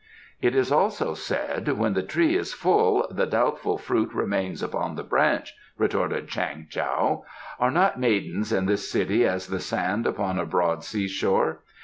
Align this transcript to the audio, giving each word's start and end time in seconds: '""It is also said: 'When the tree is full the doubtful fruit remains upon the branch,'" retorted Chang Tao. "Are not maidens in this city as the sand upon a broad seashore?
'""It 0.47 0.55
is 0.55 0.71
also 0.71 1.13
said: 1.13 1.67
'When 1.77 1.93
the 1.93 2.01
tree 2.01 2.35
is 2.35 2.53
full 2.55 3.07
the 3.11 3.27
doubtful 3.27 3.77
fruit 3.77 4.11
remains 4.15 4.63
upon 4.63 4.95
the 4.95 5.03
branch,'" 5.03 5.53
retorted 5.77 6.27
Chang 6.27 6.65
Tao. 6.71 7.23
"Are 7.59 7.69
not 7.69 7.99
maidens 7.99 8.51
in 8.51 8.65
this 8.65 8.89
city 8.89 9.27
as 9.27 9.45
the 9.45 9.59
sand 9.59 10.07
upon 10.07 10.39
a 10.39 10.45
broad 10.47 10.83
seashore? 10.83 11.59